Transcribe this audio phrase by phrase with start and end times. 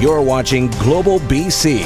[0.00, 1.82] You're watching Global BC.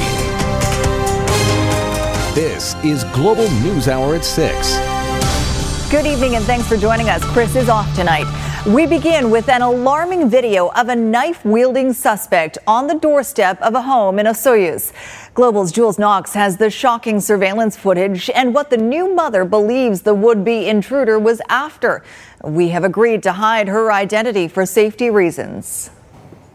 [2.35, 5.91] This is Global News Hour at 6.
[5.91, 7.25] Good evening and thanks for joining us.
[7.33, 8.27] Chris is off tonight.
[8.67, 13.75] We begin with an alarming video of a knife wielding suspect on the doorstep of
[13.75, 14.93] a home in Osoyoos.
[15.33, 20.13] Global's Jules Knox has the shocking surveillance footage and what the new mother believes the
[20.13, 22.05] would be intruder was after.
[22.45, 25.89] We have agreed to hide her identity for safety reasons.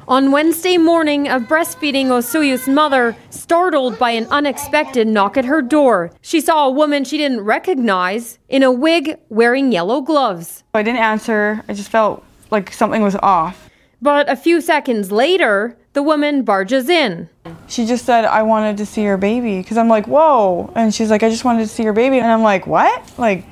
[0.10, 6.12] On Wednesday morning, a breastfeeding Osoyoos mother startled by an unexpected knock at her door.
[6.22, 10.64] She saw a woman she didn't recognize in a wig wearing yellow gloves.
[10.74, 11.62] I didn't answer.
[11.68, 13.70] I just felt like something was off.
[14.02, 17.28] But a few seconds later, the woman barges in.
[17.68, 19.58] She just said, I wanted to see your baby.
[19.58, 20.72] Because I'm like, whoa.
[20.74, 22.20] And she's like, I just wanted to see your baby.
[22.20, 23.12] And I'm like, what?
[23.18, 23.44] Like,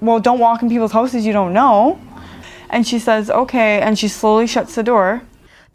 [0.00, 2.00] well, don't walk in people's houses you don't know.
[2.68, 3.80] And she says, okay.
[3.80, 5.22] And she slowly shuts the door.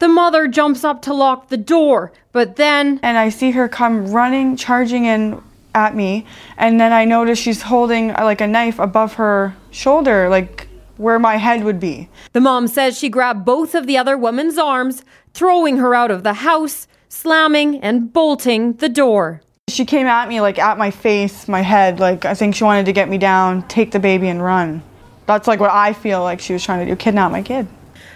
[0.00, 3.00] The mother jumps up to lock the door, but then.
[3.02, 5.42] And I see her come running, charging in
[5.74, 6.26] at me.
[6.56, 11.18] And then I notice she's holding uh, like a knife above her shoulder, like where
[11.18, 12.08] my head would be.
[12.32, 16.22] The mom says she grabbed both of the other woman's arms, throwing her out of
[16.22, 19.42] the house, slamming and bolting the door.
[19.68, 22.86] She came at me like at my face, my head, like I think she wanted
[22.86, 24.82] to get me down, take the baby and run.
[25.26, 27.68] That's like what I feel like she was trying to do, kidnap my kid.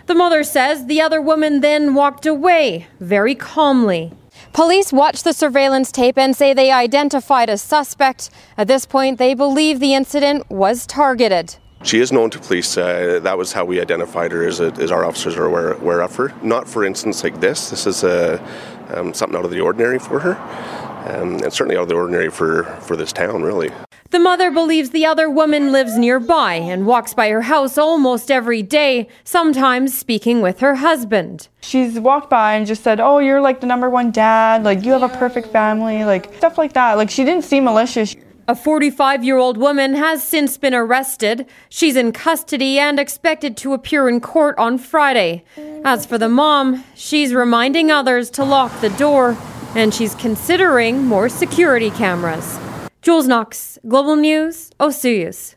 [0.07, 4.13] The mother says the other woman then walked away very calmly.
[4.53, 8.29] Police watched the surveillance tape and say they identified a suspect.
[8.59, 11.57] At this point, they believe the incident was targeted.
[11.85, 12.77] She is known to police.
[12.77, 16.14] Uh, that was how we identified her, as, as our officers are aware, aware, of
[16.17, 16.35] her.
[16.43, 17.70] Not for instance like this.
[17.70, 18.39] This is uh,
[18.95, 20.35] um, something out of the ordinary for her,
[21.09, 23.70] um, and certainly out of the ordinary for, for this town, really.
[24.14, 28.63] The mother believes the other woman lives nearby and walks by her house almost every
[28.63, 31.48] day, sometimes speaking with her husband.
[31.63, 34.92] She's walked by and just said, Oh, you're like the number one dad, like you
[34.92, 36.92] have a perfect family, like stuff like that.
[36.97, 38.14] Like she didn't seem malicious.
[38.47, 41.46] A 45 year old woman has since been arrested.
[41.69, 45.42] She's in custody and expected to appear in court on Friday.
[45.85, 49.36] As for the mom, she's reminding others to lock the door
[49.75, 52.61] and she's considering more security cameras.
[53.05, 55.57] Jules Knox, Global News, Osoyoos.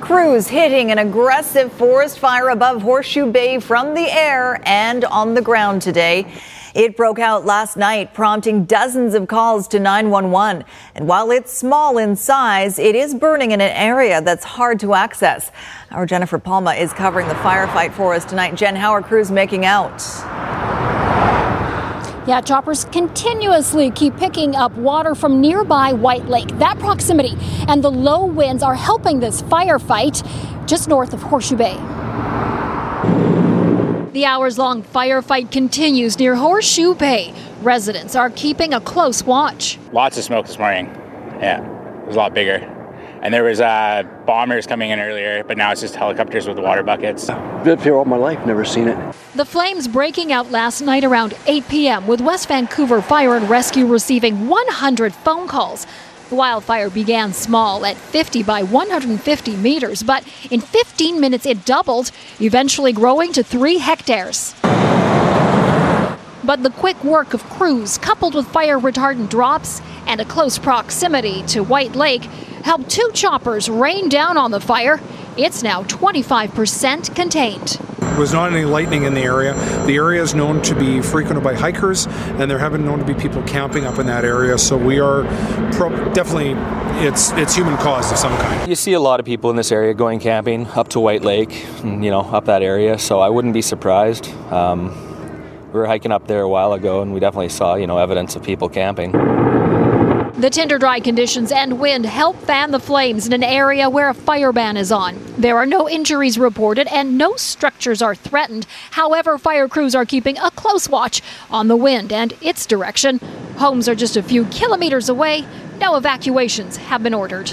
[0.00, 5.42] Crews hitting an aggressive forest fire above Horseshoe Bay from the air and on the
[5.42, 6.26] ground today.
[6.78, 10.62] It broke out last night, prompting dozens of calls to 911.
[10.94, 14.94] And while it's small in size, it is burning in an area that's hard to
[14.94, 15.50] access.
[15.90, 18.54] Our Jennifer Palma is covering the firefight for us tonight.
[18.54, 20.00] Jen, how are crews making out?
[22.28, 26.46] Yeah, choppers continuously keep picking up water from nearby White Lake.
[26.58, 27.34] That proximity
[27.66, 30.22] and the low winds are helping this firefight
[30.68, 31.76] just north of Horseshoe Bay.
[34.12, 37.34] The hours long firefight continues near Horseshoe Bay.
[37.60, 39.78] Residents are keeping a close watch.
[39.92, 40.86] Lots of smoke this morning.
[41.40, 41.62] Yeah,
[42.00, 42.56] it was a lot bigger.
[43.20, 46.82] And there was uh, bombers coming in earlier, but now it's just helicopters with water
[46.82, 47.28] buckets.
[47.64, 49.16] Lived here all my life, never seen it.
[49.34, 52.06] The flames breaking out last night around 8 p.m.
[52.06, 55.86] with West Vancouver Fire and Rescue receiving 100 phone calls.
[56.28, 62.10] The wildfire began small at 50 by 150 meters, but in 15 minutes it doubled,
[62.38, 64.54] eventually growing to three hectares.
[66.44, 71.44] But the quick work of crews, coupled with fire retardant drops and a close proximity
[71.44, 72.28] to White Lake,
[72.62, 75.00] helped two choppers rain down on the fire.
[75.36, 77.78] It's now 25% contained.
[78.18, 79.54] There was not any lightning in the area.
[79.86, 83.04] The area is known to be frequented by hikers, and there have been known to
[83.04, 84.58] be people camping up in that area.
[84.58, 85.22] So we are
[85.72, 86.54] pro- definitely
[87.06, 88.68] it's it's human caused of some kind.
[88.68, 91.64] You see a lot of people in this area going camping up to White Lake,
[91.84, 92.98] you know, up that area.
[92.98, 94.28] So I wouldn't be surprised.
[94.50, 94.88] Um,
[95.72, 98.34] we were hiking up there a while ago, and we definitely saw you know evidence
[98.34, 99.12] of people camping.
[100.38, 104.14] The tinder dry conditions and wind help fan the flames in an area where a
[104.14, 105.18] fire ban is on.
[105.36, 108.64] There are no injuries reported and no structures are threatened.
[108.92, 113.18] However, fire crews are keeping a close watch on the wind and its direction.
[113.56, 115.44] Homes are just a few kilometers away.
[115.80, 117.50] No evacuations have been ordered.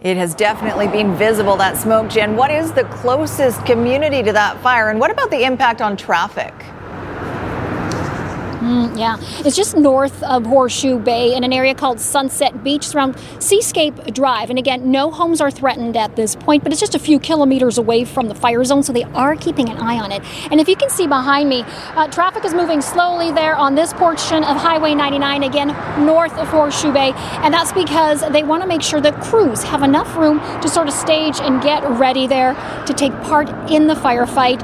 [0.00, 2.36] It has definitely been visible, that smoke, Jen.
[2.36, 6.54] What is the closest community to that fire, and what about the impact on traffic?
[8.68, 9.16] Mm, yeah,
[9.46, 12.84] it's just north of Horseshoe Bay in an area called Sunset Beach.
[12.84, 14.50] It's around Seascape Drive.
[14.50, 17.78] And again, no homes are threatened at this point, but it's just a few kilometers
[17.78, 20.22] away from the fire zone, so they are keeping an eye on it.
[20.50, 21.62] And if you can see behind me,
[21.94, 25.68] uh, traffic is moving slowly there on this portion of Highway 99, again,
[26.04, 27.12] north of Horseshoe Bay.
[27.42, 30.88] And that's because they want to make sure that crews have enough room to sort
[30.88, 32.52] of stage and get ready there
[32.84, 34.60] to take part in the firefight.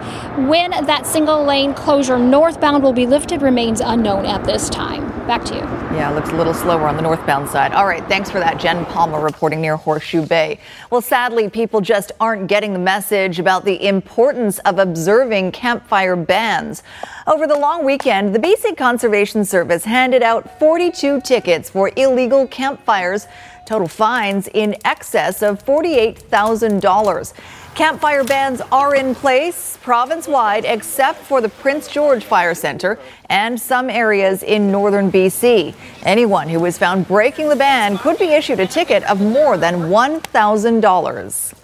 [0.47, 5.09] When that single lane closure northbound will be lifted remains at this time.
[5.29, 5.61] Back to you.
[5.97, 7.73] Yeah, looks a little slower on the northbound side.
[7.73, 10.59] All right, thanks for that, Jen Palma reporting near Horseshoe Bay.
[10.91, 16.83] Well, sadly, people just aren't getting the message about the importance of observing campfire bans.
[17.29, 23.29] Over the long weekend, the BC Conservation Service handed out 42 tickets for illegal campfires,
[23.67, 27.33] total fines in excess of $48,000.
[27.75, 33.61] Campfire bans are in place province wide except for the Prince George Fire Center and
[33.61, 35.75] some areas in northern BC.
[36.05, 39.91] Anyone who is found breaking the ban could be issued a ticket of more than
[39.91, 41.55] $1,000.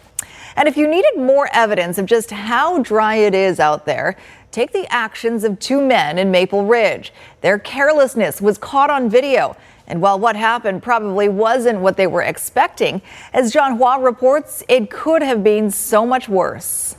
[0.56, 4.16] And if you needed more evidence of just how dry it is out there,
[4.50, 7.12] take the actions of two men in Maple Ridge.
[7.40, 9.56] Their carelessness was caught on video.
[9.90, 13.02] And while what happened probably wasn't what they were expecting,
[13.32, 16.94] as John Hua reports, it could have been so much worse.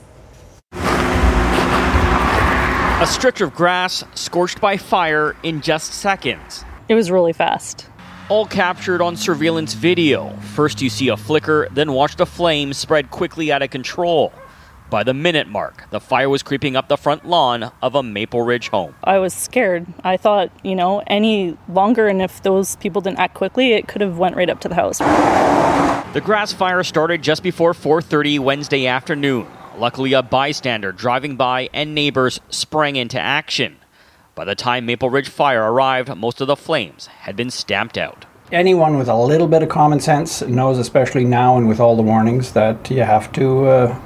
[0.74, 6.66] A stretch of grass scorched by fire in just seconds.
[6.90, 7.88] It was really fast.
[8.28, 10.36] All captured on surveillance video.
[10.54, 14.34] First, you see a flicker, then watch the flames spread quickly out of control.
[14.92, 18.42] By the minute mark, the fire was creeping up the front lawn of a Maple
[18.42, 18.94] Ridge home.
[19.02, 19.86] I was scared.
[20.04, 24.02] I thought, you know, any longer and if those people didn't act quickly, it could
[24.02, 24.98] have went right up to the house.
[24.98, 29.46] The grass fire started just before 4:30 Wednesday afternoon.
[29.78, 33.76] Luckily, a bystander driving by and neighbors sprang into action.
[34.34, 38.26] By the time Maple Ridge Fire arrived, most of the flames had been stamped out.
[38.52, 42.02] Anyone with a little bit of common sense knows, especially now and with all the
[42.02, 43.98] warnings, that you have to uh,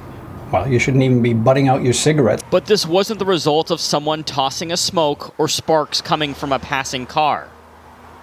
[0.51, 2.43] well, you shouldn't even be butting out your cigarette.
[2.49, 6.59] But this wasn't the result of someone tossing a smoke or sparks coming from a
[6.59, 7.49] passing car.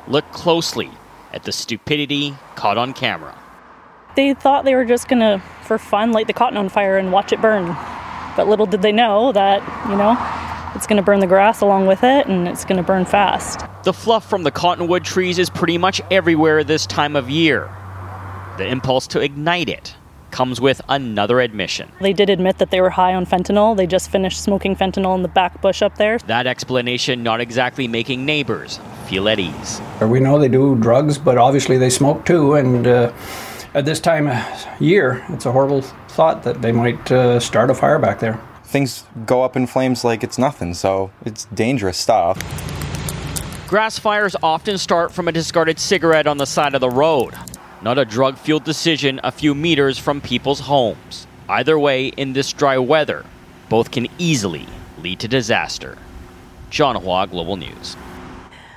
[0.09, 0.91] Look closely
[1.33, 3.39] at the stupidity caught on camera.
[4.17, 7.33] They thought they were just gonna, for fun, light the cotton on fire and watch
[7.33, 7.77] it burn.
[8.37, 10.17] But little did they know that, you know,
[10.75, 13.65] it's gonna burn the grass along with it and it's gonna burn fast.
[13.83, 17.69] The fluff from the cottonwood trees is pretty much everywhere this time of year.
[18.57, 19.95] The impulse to ignite it
[20.35, 21.89] comes with another admission.
[22.01, 23.77] They did admit that they were high on fentanyl.
[23.77, 26.19] They just finished smoking fentanyl in the back bush up there.
[26.19, 29.81] That explanation not exactly making neighbors feel at ease.
[30.03, 32.55] We know they do drugs, but obviously they smoke too.
[32.55, 33.13] And uh,
[33.75, 37.75] at this time of year, it's a horrible thought that they might uh, start a
[37.75, 38.41] fire back there.
[38.65, 42.39] Things go up in flames like it's nothing, so it's dangerous stuff.
[43.69, 47.35] Grass fires often start from a discarded cigarette on the side of the road
[47.85, 51.27] not a drug fueled decision a few meters from people's homes.
[51.51, 53.27] Either way, in this dry weather,
[53.69, 54.67] both can easily
[55.03, 55.99] lead to disaster.
[56.71, 57.95] John Hua, Global News.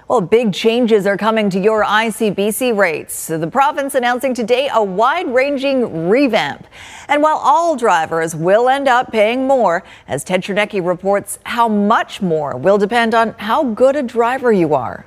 [0.09, 3.27] Well, big changes are coming to your ICBC rates.
[3.27, 6.68] The province announcing today a wide ranging revamp.
[7.07, 12.22] And while all drivers will end up paying more, as Ted Chernecki reports, how much
[12.22, 15.05] more will depend on how good a driver you are.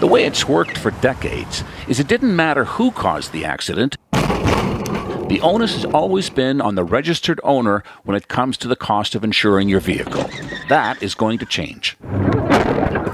[0.00, 3.98] The way it's worked for decades is it didn't matter who caused the accident.
[4.12, 9.14] The onus has always been on the registered owner when it comes to the cost
[9.14, 10.24] of insuring your vehicle.
[10.70, 11.98] That is going to change.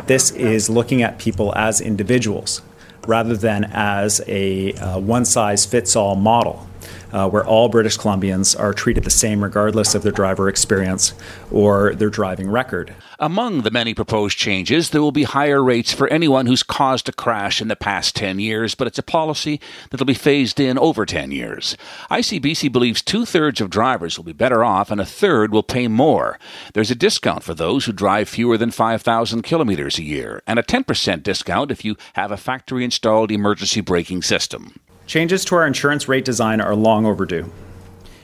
[0.06, 2.62] This is looking at people as individuals
[3.08, 6.68] rather than as a uh, one size fits all model
[7.12, 11.14] uh, where all British Columbians are treated the same regardless of their driver experience
[11.50, 12.94] or their driving record.
[13.18, 17.12] Among the many proposed changes, there will be higher rates for anyone who's caused a
[17.12, 20.78] crash in the past 10 years, but it's a policy that will be phased in
[20.78, 21.76] over 10 years.
[22.10, 25.88] ICBC believes two thirds of drivers will be better off and a third will pay
[25.88, 26.38] more.
[26.74, 30.62] There's a discount for those who drive fewer than 5,000 kilometers a year, and a
[30.62, 34.74] 10% discount if you have a factory installed emergency braking system.
[35.06, 37.50] Changes to our insurance rate design are long overdue.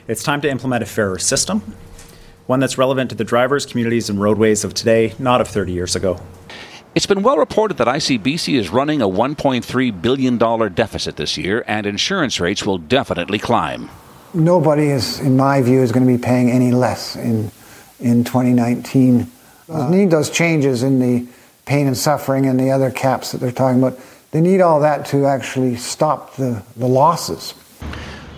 [0.08, 1.60] It's time to implement a fairer system,
[2.46, 5.94] one that's relevant to the drivers, communities, and roadways of today, not of 30 years
[5.94, 6.20] ago.
[6.96, 10.38] It's been well reported that ICBC is running a $1.3 billion
[10.74, 13.88] deficit this year, and insurance rates will definitely climb.
[14.34, 17.52] Nobody is, in my view, is going to be paying any less in,
[18.00, 19.30] in 2019.
[19.68, 21.28] Uh, need those changes in the
[21.64, 23.98] pain and suffering and the other caps that they're talking about
[24.32, 27.54] they need all that to actually stop the, the losses.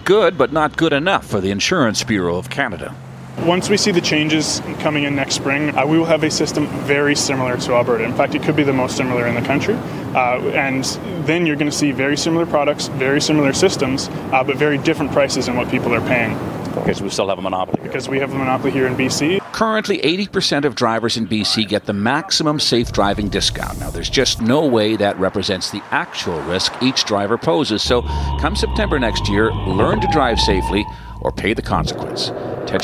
[0.05, 2.95] good, but not good enough for the Insurance Bureau of Canada.
[3.39, 6.67] Once we see the changes coming in next spring, uh, we will have a system
[6.85, 8.05] very similar to Alberta.
[8.05, 9.75] In fact, it could be the most similar in the country.
[10.15, 10.85] Uh, and
[11.27, 15.11] then you're going to see very similar products, very similar systems, uh, but very different
[15.11, 16.39] prices in what people are paying.
[16.75, 17.81] Because we still have a monopoly.
[17.83, 19.44] Because we have a monopoly here in BC.
[19.55, 23.79] Currently, 80% of drivers in BC get the maximum safe driving discount.
[23.79, 27.81] Now, there's just no way that represents the actual risk each driver poses.
[27.81, 28.03] So,
[28.41, 30.85] come September next year, learn to drive safely
[31.21, 32.31] or pay the consequence.
[32.67, 32.83] Ted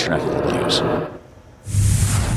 [0.55, 1.20] News.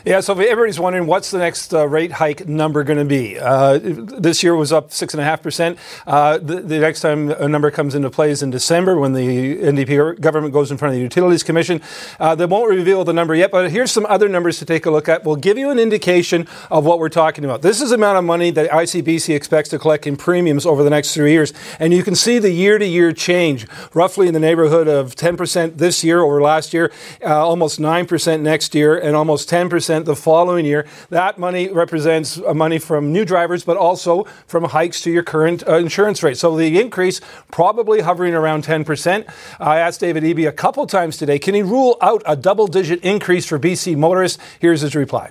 [0.04, 3.38] Yeah, so everybody's wondering what's the next uh, rate hike number going to be.
[3.38, 5.78] Uh, this year was up six and a half percent.
[6.09, 10.21] Uh, the next time a number comes into play is in December when the NDP
[10.21, 11.80] government goes in front of the Utilities Commission.
[12.18, 14.90] Uh, they won't reveal the number yet, but here's some other numbers to take a
[14.90, 15.25] look at.
[15.25, 17.62] We'll give you an indication of what we're talking about.
[17.62, 20.90] This is the amount of money that ICBC expects to collect in premiums over the
[20.90, 25.14] next three years, and you can see the year-to-year change, roughly in the neighborhood of
[25.14, 26.90] 10% this year over last year,
[27.25, 30.87] uh, almost 9% next year, and almost 10% the following year.
[31.11, 35.63] That money represents uh, money from new drivers, but also from hikes to your current
[35.69, 36.39] uh, insurance rate.
[36.39, 37.21] So the increase
[37.51, 39.31] probably hovering around 10%.
[39.61, 43.05] I asked David Eby a couple times today, can he rule out a double digit
[43.05, 44.43] increase for BC motorists?
[44.59, 45.31] Here's his reply.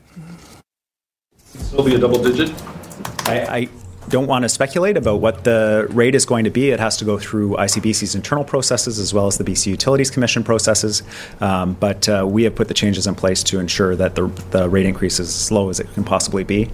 [1.73, 2.53] Will be a double digit?
[3.25, 3.69] I, I
[4.09, 6.71] don't want to speculate about what the rate is going to be.
[6.71, 10.43] It has to go through ICBC's internal processes as well as the BC Utilities Commission
[10.43, 11.03] processes.
[11.39, 14.69] Um, but uh, we have put the changes in place to ensure that the, the
[14.69, 16.69] rate increase is as low as it can possibly be.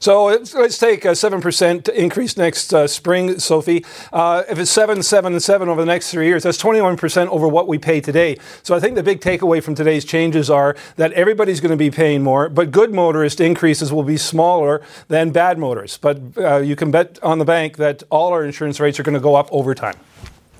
[0.00, 3.84] So let's take a 7% increase next uh, spring, Sophie.
[4.14, 7.46] Uh, if it's 7, 7, and 7 over the next three years, that's 21% over
[7.46, 8.38] what we pay today.
[8.62, 11.90] So I think the big takeaway from today's changes are that everybody's going to be
[11.90, 15.98] paying more, but good motorist increases will be smaller than bad motorists.
[15.98, 19.12] But uh, you can bet on the bank that all our insurance rates are going
[19.12, 19.96] to go up over time.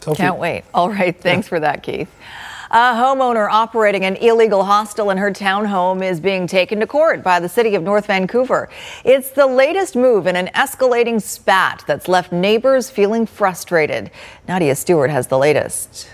[0.01, 0.19] Sophie.
[0.19, 0.65] Can't wait.
[0.75, 1.19] All right.
[1.19, 2.11] Thanks for that, Keith.
[2.73, 7.41] A homeowner operating an illegal hostel in her townhome is being taken to court by
[7.41, 8.69] the city of North Vancouver.
[9.05, 14.13] It's the latest move in an escalating spat that's left neighbors feeling frustrated.
[14.47, 16.11] Nadia Stewart has the latest.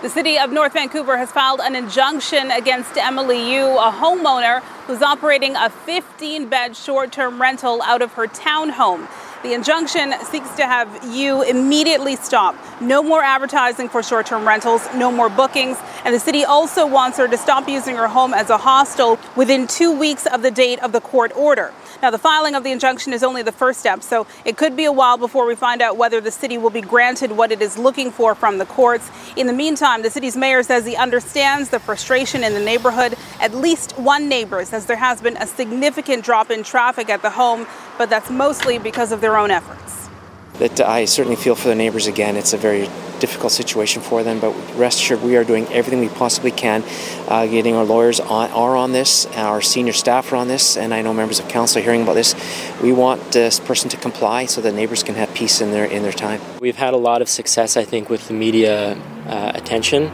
[0.00, 5.02] The city of North Vancouver has filed an injunction against Emily Yu, a homeowner who's
[5.02, 9.06] operating a 15 bed short term rental out of her townhome.
[9.44, 12.56] The injunction seeks to have Yu immediately stop.
[12.80, 15.76] No more advertising for short term rentals, no more bookings.
[16.04, 19.68] And the city also wants her to stop using her home as a hostel within
[19.68, 21.72] two weeks of the date of the court order.
[22.02, 24.84] Now, the filing of the injunction is only the first step, so it could be
[24.84, 27.76] a while before we find out whether the city will be granted what it is
[27.76, 29.10] looking for from the courts.
[29.36, 33.16] In the meantime, the city's mayor says he understands the frustration in the neighborhood.
[33.40, 37.30] At least one neighbor says there has been a significant drop in traffic at the
[37.30, 37.66] home,
[37.98, 40.08] but that's mostly because of their own efforts.
[40.54, 42.36] That I certainly feel for the neighbors again.
[42.36, 46.08] It's a very difficult situation for them, but rest assured we are doing everything we
[46.08, 46.84] possibly can.
[47.28, 50.94] Uh, getting our lawyers on, are on this, our senior staff are on this, and
[50.94, 52.34] I know members of council are hearing about this.
[52.82, 56.02] We want this person to comply so that neighbors can have peace in their in
[56.02, 56.40] their time.
[56.60, 58.94] We've had a lot of success, I think, with the media
[59.26, 60.10] uh, attention.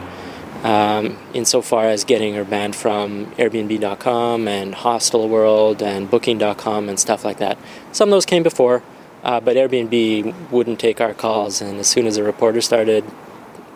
[0.63, 7.23] Um, insofar as getting her banned from Airbnb.com and Hostel World and Booking.com and stuff
[7.23, 7.59] like that.
[7.91, 8.81] Some of those came before,
[9.25, 11.59] uh, but Airbnb wouldn't take our calls.
[11.59, 13.03] And as soon as a reporter started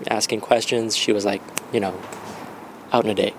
[0.08, 1.42] asking questions, she was like,
[1.74, 2.00] you know,
[2.94, 3.34] out in a day.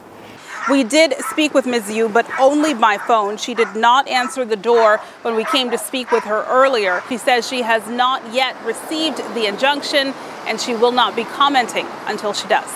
[0.68, 1.90] We did speak with Ms.
[1.90, 3.36] Yu, but only by phone.
[3.36, 7.02] She did not answer the door when we came to speak with her earlier.
[7.08, 10.12] She says she has not yet received the injunction
[10.46, 12.70] and she will not be commenting until she does.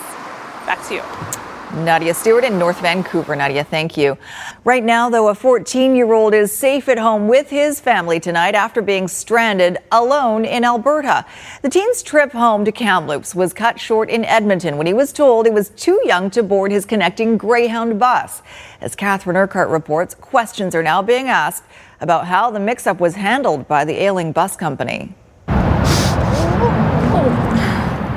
[0.65, 1.44] Back to you.
[1.75, 3.35] Nadia Stewart in North Vancouver.
[3.35, 4.17] Nadia, thank you.
[4.63, 8.55] Right now, though, a 14 year old is safe at home with his family tonight
[8.55, 11.25] after being stranded alone in Alberta.
[11.63, 15.45] The teen's trip home to Kamloops was cut short in Edmonton when he was told
[15.45, 18.41] he was too young to board his connecting Greyhound bus.
[18.79, 21.65] As Catherine Urquhart reports, questions are now being asked
[21.99, 25.13] about how the mix up was handled by the ailing bus company.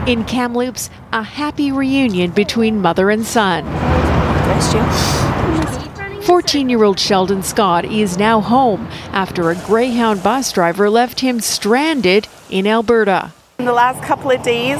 [0.08, 3.62] In Kamloops, a happy reunion between mother and son.
[6.22, 11.40] 14 year old Sheldon Scott is now home after a Greyhound bus driver left him
[11.40, 13.34] stranded in Alberta.
[13.58, 14.78] In the last couple of days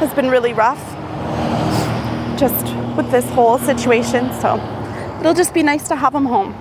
[0.00, 0.92] has been really rough.
[2.38, 4.30] just with this whole situation.
[4.34, 4.56] So
[5.20, 6.54] it'll just be nice to have him home.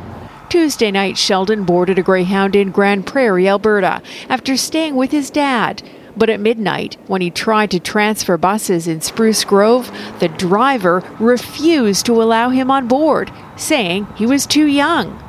[0.47, 5.83] Tuesday night, Sheldon boarded a Greyhound in Grande Prairie, Alberta, after staying with his dad.
[6.17, 12.05] But at midnight, when he tried to transfer buses in Spruce Grove, the driver refused
[12.05, 15.21] to allow him on board, saying he was too young.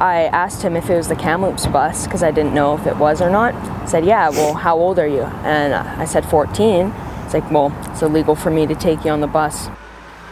[0.00, 2.96] I asked him if it was the Kamloops bus because I didn't know if it
[2.96, 3.88] was or not.
[3.88, 5.24] Said, Yeah, well, how old are you?
[5.24, 6.90] And I said, 14.
[7.24, 9.68] It's like, Well, it's illegal for me to take you on the bus.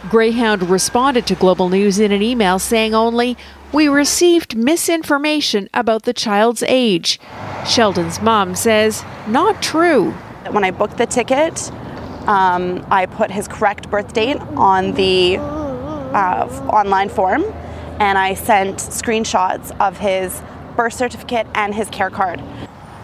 [0.07, 3.37] Greyhound responded to Global News in an email saying only,
[3.73, 7.19] We received misinformation about the child's age.
[7.67, 10.11] Sheldon's mom says, Not true.
[10.51, 11.69] When I booked the ticket,
[12.27, 17.43] um, I put his correct birth date on the uh, online form
[17.99, 20.41] and I sent screenshots of his
[20.77, 22.41] birth certificate and his care card.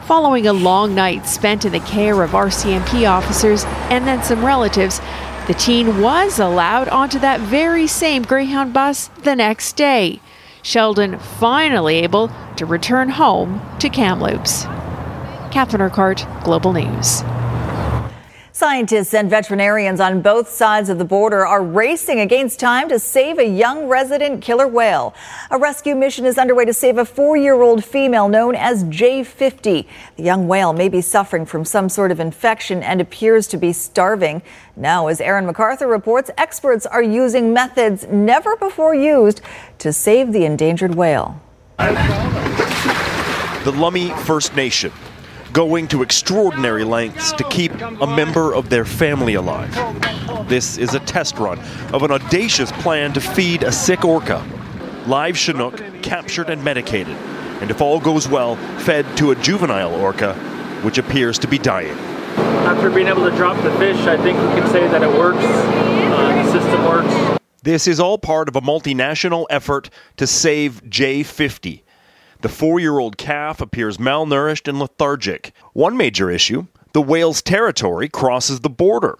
[0.06, 5.02] Following a long night spent in the care of RCMP officers and then some relatives,
[5.48, 10.20] the teen was allowed onto that very same Greyhound bus the next day.
[10.62, 14.64] Sheldon finally able to return home to Kamloops.
[15.52, 17.22] Catherine Urquhart, Global News.
[18.56, 23.38] Scientists and veterinarians on both sides of the border are racing against time to save
[23.38, 25.14] a young resident killer whale.
[25.52, 29.86] A rescue mission is underway to save a four year old female known as J50.
[30.16, 33.74] The young whale may be suffering from some sort of infection and appears to be
[33.74, 34.42] starving.
[34.78, 39.42] Now, as Aaron MacArthur reports, experts are using methods never before used
[39.80, 41.42] to save the endangered whale.
[41.78, 44.94] The Lummi First Nation
[45.56, 49.74] going to extraordinary lengths to keep a member of their family alive.
[50.50, 51.58] This is a test run
[51.94, 54.46] of an audacious plan to feed a sick orca.
[55.08, 57.16] Live Chinook captured and medicated,
[57.62, 60.34] and if all goes well, fed to a juvenile orca,
[60.84, 61.98] which appears to be dying.
[62.68, 65.40] After being able to drop the fish, I think we can say that it works.
[65.40, 67.40] Uh, the system works.
[67.64, 71.82] This is all part of a multinational effort to save J50,
[72.42, 75.54] the four year old calf appears malnourished and lethargic.
[75.74, 79.18] One major issue the whale's territory crosses the border.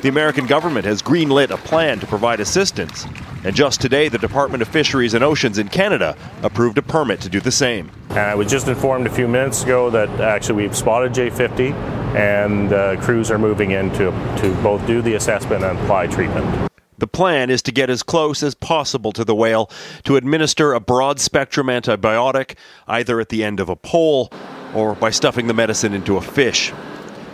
[0.00, 3.06] The American government has greenlit a plan to provide assistance,
[3.44, 7.28] and just today, the Department of Fisheries and Oceans in Canada approved a permit to
[7.28, 7.90] do the same.
[8.10, 11.72] And I was just informed a few minutes ago that actually we've spotted J50,
[12.14, 16.71] and uh, crews are moving in to, to both do the assessment and apply treatment.
[17.02, 19.68] The plan is to get as close as possible to the whale
[20.04, 22.54] to administer a broad spectrum antibiotic
[22.86, 24.30] either at the end of a pole
[24.72, 26.72] or by stuffing the medicine into a fish.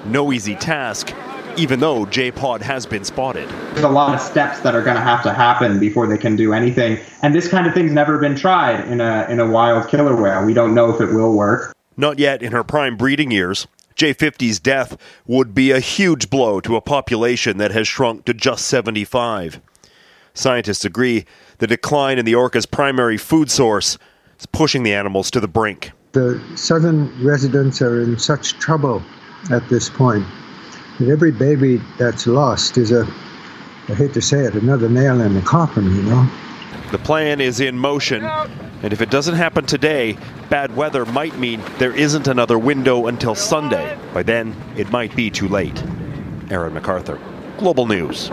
[0.07, 1.12] No easy task,
[1.59, 3.46] even though J Pod has been spotted.
[3.74, 6.35] There's a lot of steps that are going to have to happen before they can
[6.35, 9.90] do anything, and this kind of thing's never been tried in a in a wild
[9.90, 10.46] killer whale.
[10.46, 11.76] We don't know if it will work.
[11.94, 13.66] Not yet in her prime breeding years.
[13.99, 18.67] J50's death would be a huge blow to a population that has shrunk to just
[18.67, 19.61] 75.
[20.35, 21.25] Scientists agree
[21.59, 23.99] the decline in the orca's primary food source
[24.39, 25.91] is pushing the animals to the brink.
[26.13, 29.03] The southern residents are in such trouble
[29.51, 30.25] at this point
[31.01, 33.03] that every baby that's lost is a,
[33.89, 36.31] I hate to say it, another nail in the coffin, you know.
[36.90, 40.16] The plan is in motion, and if it doesn't happen today,
[40.48, 43.98] bad weather might mean there isn't another window until Sunday.
[44.14, 45.83] By then, it might be too late.
[46.51, 47.20] Aaron MacArthur,
[47.59, 48.31] Global News.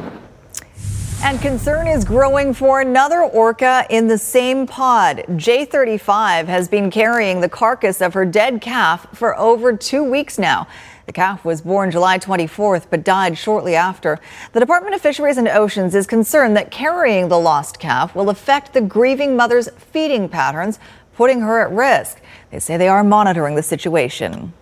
[1.21, 5.25] And concern is growing for another orca in the same pod.
[5.31, 10.67] J35 has been carrying the carcass of her dead calf for over two weeks now.
[11.05, 14.19] The calf was born July 24th but died shortly after.
[14.53, 18.73] The Department of Fisheries and Oceans is concerned that carrying the lost calf will affect
[18.73, 20.79] the grieving mother's feeding patterns,
[21.15, 22.19] putting her at risk.
[22.49, 24.53] They say they are monitoring the situation.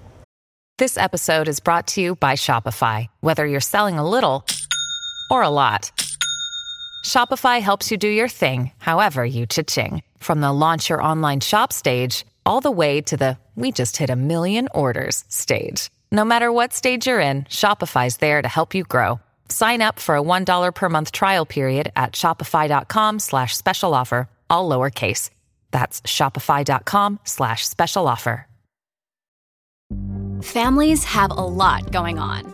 [0.79, 3.07] This episode is brought to you by Shopify.
[3.21, 4.45] Whether you're selling a little
[5.29, 5.91] or a lot,
[7.05, 10.03] Shopify helps you do your thing, however you cha-ching.
[10.17, 14.09] From the launch your online shop stage, all the way to the we just hit
[14.09, 15.89] a million orders stage.
[16.13, 19.19] No matter what stage you're in, Shopify's there to help you grow.
[19.49, 24.69] Sign up for a $1 per month trial period at shopify.com slash special offer, all
[24.69, 25.31] lowercase.
[25.71, 28.45] That's shopify.com slash special offer.
[30.43, 32.53] Families have a lot going on.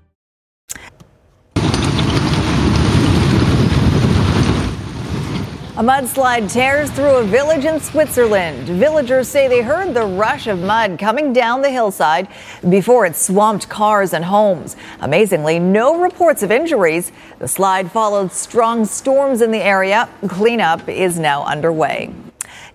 [5.81, 8.67] A mudslide tears through a village in Switzerland.
[8.67, 12.27] Villagers say they heard the rush of mud coming down the hillside
[12.69, 14.75] before it swamped cars and homes.
[14.99, 17.11] Amazingly, no reports of injuries.
[17.39, 20.07] The slide followed strong storms in the area.
[20.27, 22.13] Cleanup is now underway.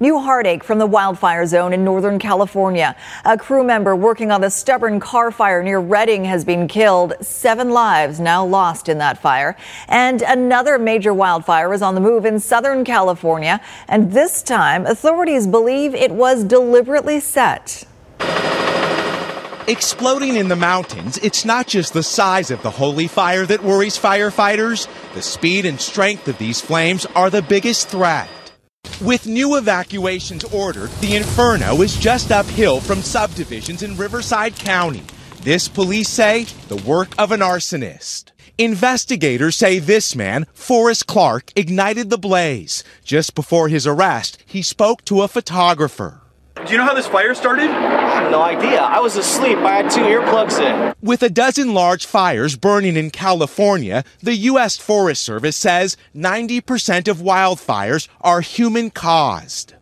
[0.00, 2.96] New heartache from the wildfire zone in Northern California.
[3.24, 7.14] A crew member working on the stubborn Carr fire near Redding has been killed.
[7.20, 9.56] Seven lives now lost in that fire.
[9.88, 13.60] And another major wildfire is on the move in Southern California.
[13.88, 17.84] And this time, authorities believe it was deliberately set.
[19.68, 23.98] Exploding in the mountains, it's not just the size of the holy fire that worries
[23.98, 24.86] firefighters.
[25.14, 28.28] The speed and strength of these flames are the biggest threat.
[29.00, 35.02] With new evacuations ordered, the inferno is just uphill from subdivisions in Riverside County.
[35.42, 38.32] This, police say, the work of an arsonist.
[38.58, 42.82] Investigators say this man, Forrest Clark, ignited the blaze.
[43.04, 46.22] Just before his arrest, he spoke to a photographer.
[46.64, 47.68] Do you know how this fire started?
[47.68, 48.80] I have no idea.
[48.80, 49.58] I was asleep.
[49.58, 50.94] I had two earplugs in.
[51.02, 54.78] With a dozen large fires burning in California, the U.S.
[54.78, 59.74] Forest Service says 90% of wildfires are human caused.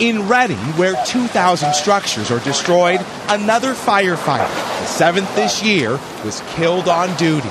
[0.00, 6.88] In Redding, where 2,000 structures are destroyed, another firefighter, the seventh this year, was killed
[6.88, 7.50] on duty.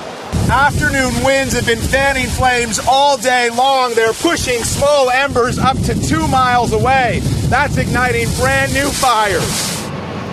[0.50, 3.94] Afternoon winds have been fanning flames all day long.
[3.94, 7.20] They're pushing small embers up to two miles away.
[7.48, 9.78] That's igniting brand new fires.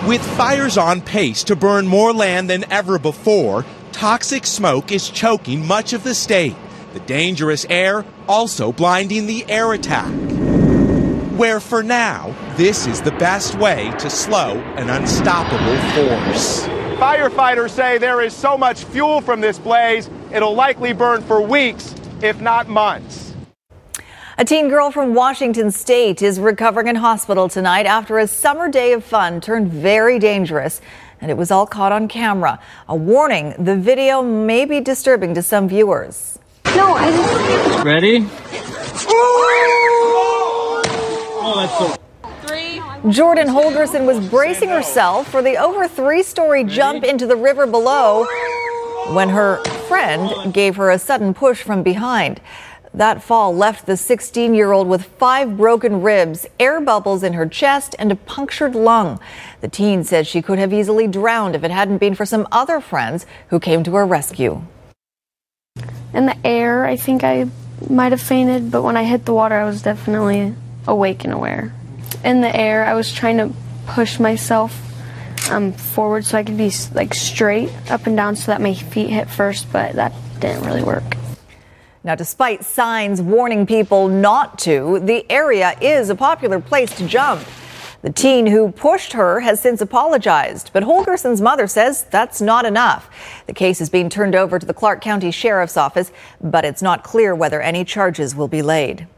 [0.08, 5.66] With fires on pace to burn more land than ever before, toxic smoke is choking
[5.66, 6.56] much of the state.
[6.94, 10.12] The dangerous air also blinding the air attack.
[11.36, 16.77] Where for now, this is the best way to slow an unstoppable force.
[16.98, 21.94] Firefighters say there is so much fuel from this blaze, it'll likely burn for weeks,
[22.22, 23.32] if not months.
[24.36, 28.92] A teen girl from Washington State is recovering in hospital tonight after a summer day
[28.94, 30.80] of fun turned very dangerous.
[31.20, 32.58] And it was all caught on camera.
[32.88, 36.36] A warning the video may be disturbing to some viewers.
[36.66, 37.84] No, I just.
[37.84, 38.26] Ready?
[41.40, 42.07] Oh, that's so.
[43.06, 48.26] Jordan Holgerson was bracing herself for the over three story jump into the river below
[49.14, 52.40] when her friend gave her a sudden push from behind.
[52.92, 57.46] That fall left the 16 year old with five broken ribs, air bubbles in her
[57.46, 59.20] chest, and a punctured lung.
[59.60, 62.80] The teen said she could have easily drowned if it hadn't been for some other
[62.80, 64.62] friends who came to her rescue.
[66.12, 67.46] In the air, I think I
[67.88, 71.72] might have fainted, but when I hit the water, I was definitely awake and aware.
[72.24, 73.52] In the air, I was trying to
[73.86, 74.84] push myself
[75.50, 79.10] um, forward so I could be like straight up and down so that my feet
[79.10, 81.04] hit first, but that didn't really work.
[82.04, 87.46] Now, despite signs warning people not to, the area is a popular place to jump.
[88.00, 93.10] The teen who pushed her has since apologized, but Holgerson's mother says that's not enough.
[93.46, 97.02] The case is being turned over to the Clark County Sheriff's Office, but it's not
[97.02, 99.08] clear whether any charges will be laid.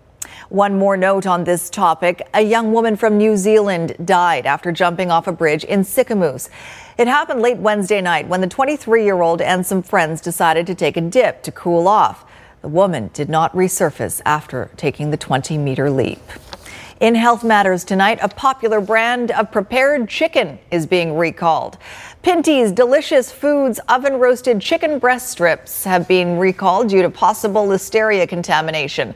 [0.50, 2.28] One more note on this topic.
[2.34, 6.48] A young woman from New Zealand died after jumping off a bridge in Sicamous.
[6.98, 10.74] It happened late Wednesday night when the 23 year old and some friends decided to
[10.74, 12.24] take a dip to cool off.
[12.62, 16.18] The woman did not resurface after taking the 20 meter leap.
[16.98, 21.78] In Health Matters tonight, a popular brand of prepared chicken is being recalled.
[22.22, 28.28] Pinty's Delicious Foods oven roasted chicken breast strips have been recalled due to possible listeria
[28.28, 29.14] contamination.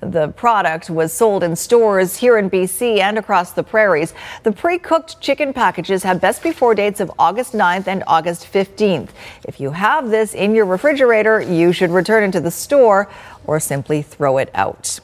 [0.00, 4.14] The product was sold in stores here in BC and across the prairies.
[4.42, 9.10] The pre cooked chicken packages have best before dates of August 9th and August 15th.
[9.44, 13.10] If you have this in your refrigerator, you should return it to the store
[13.44, 15.00] or simply throw it out.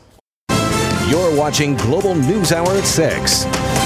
[1.09, 3.86] You're watching Global News Hour at 6.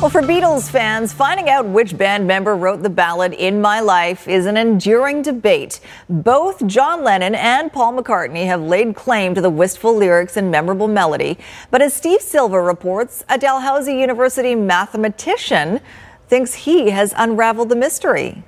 [0.00, 4.28] Well, for Beatles fans, finding out which band member wrote the ballad In My Life
[4.28, 5.80] is an enduring debate.
[6.10, 10.88] Both John Lennon and Paul McCartney have laid claim to the wistful lyrics and memorable
[10.88, 11.38] melody.
[11.70, 15.80] But as Steve Silva reports, a Dalhousie University mathematician
[16.28, 18.42] thinks he has unraveled the mystery.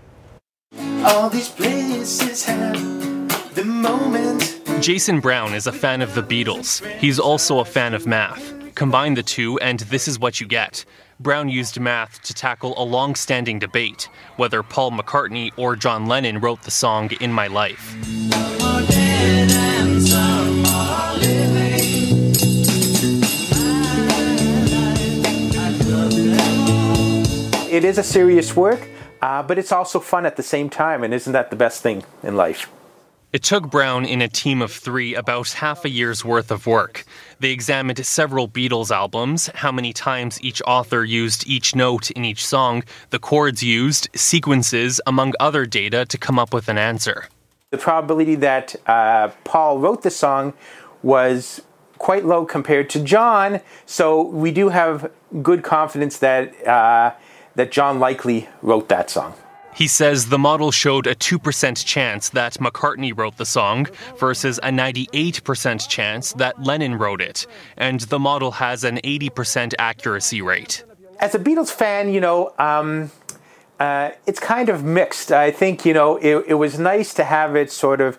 [1.05, 4.61] All these places have the moment.
[4.83, 6.85] Jason Brown is a fan of the Beatles.
[6.99, 8.56] He's also a fan of math.
[8.77, 10.85] Combine the two, and this is what you get.
[11.19, 16.41] Brown used math to tackle a long standing debate whether Paul McCartney or John Lennon
[16.41, 17.97] wrote the song In My Life.
[27.73, 28.87] It is a serious work,
[29.23, 32.05] uh, but it's also fun at the same time, and isn't that the best thing
[32.23, 32.71] in life?
[33.37, 37.05] It took Brown in a team of three about half a year's worth of work.
[37.39, 42.47] They examined several Beatles albums, how many times each author used each note in each
[42.47, 47.29] song, the chords used, sequences, among other data to come up with an answer.
[47.73, 50.55] The probability that uh, Paul wrote the song
[51.03, 51.61] was
[51.99, 57.13] quite low compared to John, so we do have good confidence that uh,
[57.55, 59.35] that John likely wrote that song.
[59.77, 63.87] He says the model showed a 2% chance that McCartney wrote the song
[64.17, 70.41] versus a 98% chance that Lennon wrote it, and the model has an 80% accuracy
[70.41, 70.83] rate.
[71.21, 73.11] As a Beatles fan, you know, um,
[73.79, 75.31] uh, it's kind of mixed.
[75.31, 78.19] I think, you know, it, it was nice to have it sort of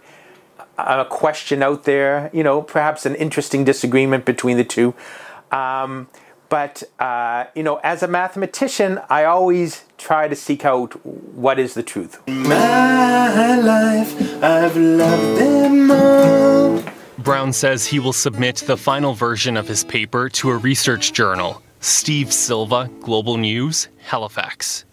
[0.78, 4.93] a question out there, you know, perhaps an interesting disagreement between the two.
[5.52, 6.08] Um,
[6.50, 11.74] but, uh, you know, as a mathematician, I always try to seek out what is
[11.74, 12.22] the truth.
[12.28, 16.84] My life, I've loved them all.
[17.18, 21.62] Brown says he will submit the final version of his paper to a research journal.
[21.80, 24.86] Steve Silva, Global News, Halifax.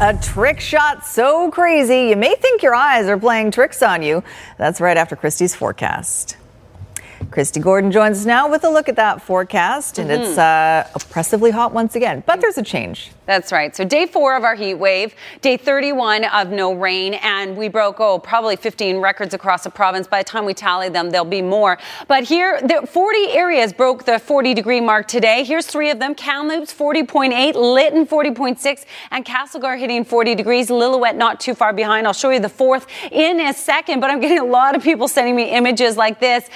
[0.00, 4.24] A trick shot so crazy you may think your eyes are playing tricks on you.
[4.56, 6.38] That's right after Kristi's forecast.
[7.26, 10.18] Kristi Gordon joins us now with a look at that forecast, and Mhm.
[10.20, 12.22] it's uh, oppressively hot once again.
[12.26, 13.12] But there's a change.
[13.26, 13.76] That's right.
[13.76, 18.00] So day four of our heat wave, day 31 of no rain, and we broke,
[18.00, 20.08] oh, probably 15 records across the province.
[20.08, 21.78] By the time we tally them, there'll be more.
[22.08, 25.44] But here, the 40 areas broke the 40 degree mark today.
[25.44, 26.16] Here's three of them.
[26.16, 30.68] Kamloops 40.8, Lytton 40.6, and Castlegar hitting 40 degrees.
[30.68, 32.08] Lillooet not too far behind.
[32.08, 35.06] I'll show you the fourth in a second, but I'm getting a lot of people
[35.06, 36.48] sending me images like this.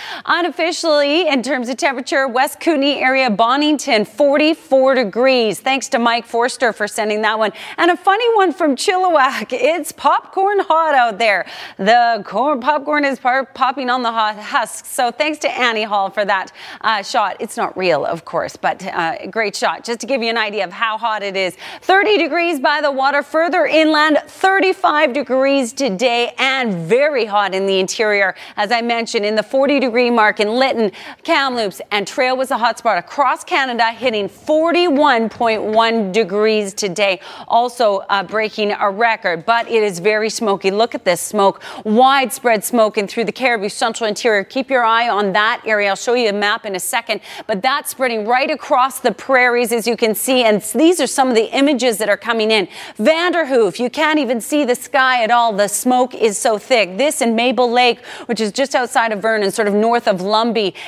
[0.56, 5.58] Unofficially, in terms of temperature, West Kootenay area, Bonnington 44 degrees.
[5.58, 7.50] Thanks to Mike Forster for sending that one.
[7.76, 9.52] And a funny one from Chilliwack.
[9.74, 11.46] It's popcorn hot out there.
[11.78, 14.88] The corn popcorn is popping on the hot husks.
[14.88, 17.36] So thanks to Annie Hall for that uh, shot.
[17.40, 19.84] It's not real, of course, but uh, great shot.
[19.84, 21.56] Just to give you an idea of how hot it is.
[21.82, 23.22] 30 degrees by the water.
[23.24, 28.36] Further inland, 35 degrees today and very hot in the interior.
[28.56, 32.58] As I mentioned, in the 40 degree mark in Lytton, Kamloops, and Trail was a
[32.58, 37.20] hot spot across Canada, hitting 41.1 degrees today.
[37.48, 40.70] Also uh, breaking a record, but it is very smoky.
[40.70, 44.44] Look at this smoke, widespread smoke and through the Cariboo Central Interior.
[44.44, 45.88] Keep your eye on that area.
[45.88, 49.72] I'll show you a map in a second, but that's spreading right across the prairies,
[49.72, 50.44] as you can see.
[50.44, 52.68] And these are some of the images that are coming in.
[52.98, 55.52] Vanderhoof, you can't even see the sky at all.
[55.54, 56.98] The smoke is so thick.
[56.98, 60.20] This in Mabel Lake, which is just outside of Vernon, sort of north of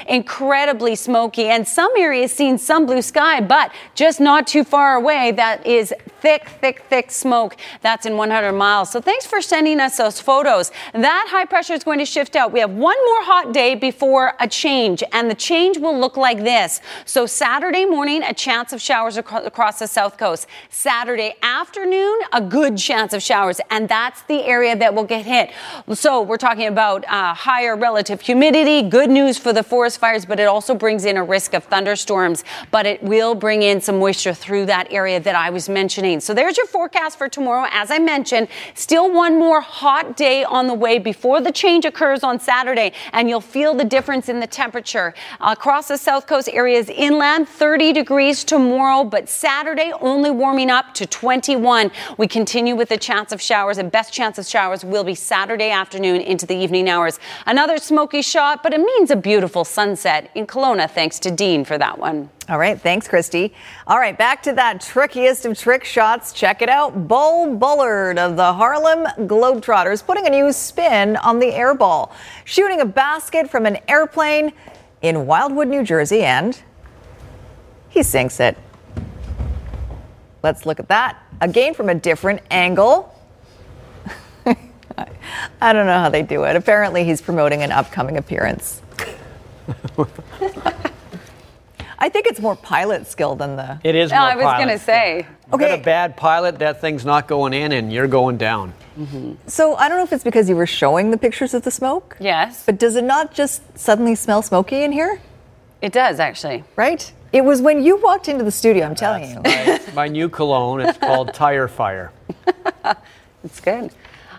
[0.09, 1.45] Incredibly smoky.
[1.45, 5.33] And some areas seeing some blue sky, but just not too far away.
[5.33, 7.57] That is thick, thick, thick smoke.
[7.83, 8.91] That's in 100 miles.
[8.91, 10.73] So thanks for sending us those photos.
[10.93, 12.51] That high pressure is going to shift out.
[12.51, 16.39] We have one more hot day before a change, and the change will look like
[16.39, 16.81] this.
[17.05, 20.49] So Saturday morning, a chance of showers across the south coast.
[20.69, 25.53] Saturday afternoon, a good chance of showers, and that's the area that will get hit.
[25.95, 28.83] So we're talking about uh, higher relative humidity.
[28.83, 32.45] Good news for the forest fires, but it also brings in a risk of thunderstorms.
[32.71, 36.21] But it will bring in some moisture through that area that I was mentioning.
[36.21, 37.69] So there's your forecast for tomorrow.
[37.71, 42.23] As I mentioned, still one more hot day on the way before the change occurs
[42.23, 45.15] on Saturday, and you'll feel the difference in the temperature.
[45.41, 51.07] Across the south coast areas inland, 30 degrees tomorrow, but Saturday only warming up to
[51.07, 51.91] 21.
[52.19, 55.71] We continue with the chance of showers, and best chance of showers will be Saturday
[55.71, 57.19] afternoon into the evening hours.
[57.47, 61.77] Another smoky shot, but it means a beautiful sunset in Kelowna, thanks to Dean for
[61.77, 62.31] that one.
[62.49, 63.51] All right, thanks, Kristi.
[63.89, 66.33] All right, back to that trickiest of trick shots.
[66.33, 67.09] Check it out.
[67.09, 72.81] Bull Bullard of the Harlem Globetrotters putting a new spin on the air ball, shooting
[72.81, 74.53] a basket from an airplane
[75.03, 76.63] in Wildwood, New Jersey, and
[77.89, 78.57] he sinks it.
[80.45, 83.13] Let's look at that again from a different angle.
[85.61, 86.55] I don't know how they do it.
[86.55, 88.83] Apparently, he's promoting an upcoming appearance.
[91.99, 93.81] I think it's more pilot skill than the.
[93.83, 95.27] It is No, more I was going to say.
[95.51, 98.75] You got a bad pilot, that thing's not going in, and you're going down.
[99.47, 102.17] So I don't know if it's because you were showing the pictures of the smoke.
[102.21, 102.63] Yes.
[102.67, 105.21] But does it not just suddenly smell smoky in here?
[105.81, 106.65] It does, actually.
[106.77, 107.11] Right?
[107.33, 109.79] It was when you walked into the studio, I'm telling you.
[109.95, 112.13] My new cologne, it's called Tire Fire.
[113.45, 113.91] It's good.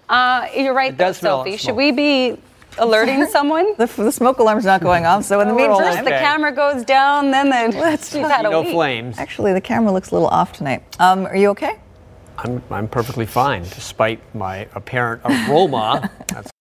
[0.10, 1.52] Uh, you're right, It does though, smell Sophie.
[1.52, 1.78] like Should smoke.
[1.78, 2.38] we be
[2.80, 3.76] alerting someone?
[3.78, 5.78] The, the smoke alarm's not going off, so in the meantime.
[5.78, 7.78] first the camera goes down, then the
[8.14, 8.72] we've had a no week.
[8.72, 9.18] flames.
[9.18, 10.84] Actually, the camera looks a little off tonight.
[11.00, 11.80] Um, are you okay?
[12.38, 16.12] I'm, I'm perfectly fine, despite my apparent aroma.
[16.28, 16.52] That's,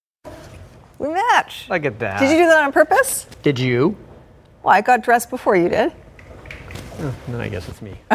[0.98, 1.66] We match.
[1.68, 2.18] look at that.
[2.20, 3.26] Did you do that on purpose?
[3.42, 3.96] Did you?
[4.62, 5.92] Well, I got dressed before you did.
[6.98, 7.98] Oh, then I guess it's me.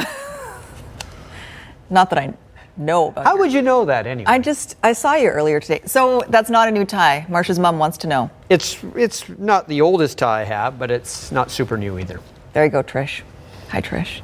[1.92, 2.34] Not that I
[2.82, 3.26] know about.
[3.26, 4.26] How would you know that anyway?
[4.28, 5.82] I just I saw you earlier today.
[5.86, 7.26] So that's not a new tie.
[7.30, 8.30] Marsha's mom wants to know.
[8.50, 12.20] It's it's not the oldest tie I have, but it's not super new either.
[12.54, 13.22] There you go, Trish.
[13.70, 14.22] Hi, Trish.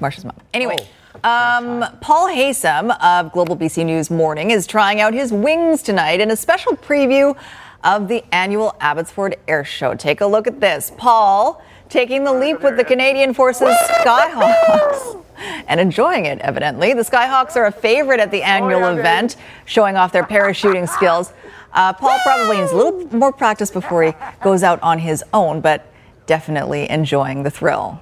[0.00, 0.36] Marsha's mom.
[0.52, 0.76] Anyway.
[1.24, 6.30] Um, Paul Haysom of Global BC News Morning is trying out his wings tonight in
[6.30, 7.34] a special preview
[7.82, 9.94] of the annual Abbotsford Air Show.
[9.94, 10.92] Take a look at this.
[10.98, 16.94] Paul taking the leap with the Canadian Forces Skyhawks and enjoying it, evidently.
[16.94, 21.32] The Skyhawks are a favorite at the annual event, showing off their parachuting skills.
[21.72, 25.60] Uh, Paul probably needs a little more practice before he goes out on his own,
[25.60, 25.86] but
[26.26, 28.00] definitely enjoying the thrill.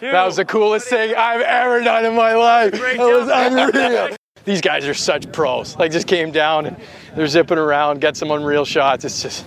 [0.00, 2.72] That was the coolest thing I've ever done in my life.
[2.72, 4.16] That was unreal.
[4.44, 5.76] These guys are such pros.
[5.76, 6.76] Like just came down and
[7.16, 9.04] they're zipping around, get some unreal shots.
[9.04, 9.46] It's just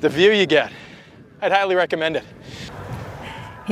[0.00, 0.72] the view you get.
[1.40, 2.24] I'd highly recommend it.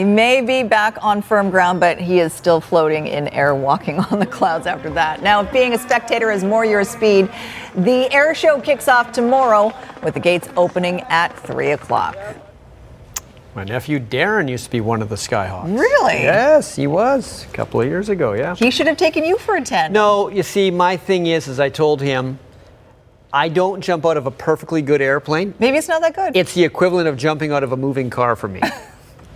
[0.01, 3.99] He may be back on firm ground, but he is still floating in air, walking
[4.11, 5.23] on the clouds after that.
[5.23, 7.31] Now, if being a spectator is more your speed,
[7.75, 12.17] the air show kicks off tomorrow with the gates opening at 3 o'clock.
[13.55, 15.79] My nephew Darren used to be one of the Skyhawks.
[15.79, 16.23] Really?
[16.23, 18.33] Yes, he was a couple of years ago.
[18.33, 18.55] Yeah.
[18.55, 19.93] He should have taken you for a 10.
[19.93, 22.39] No, you see, my thing is, as I told him,
[23.35, 25.53] I don't jump out of a perfectly good airplane.
[25.59, 26.35] Maybe it's not that good.
[26.35, 28.63] It's the equivalent of jumping out of a moving car for me.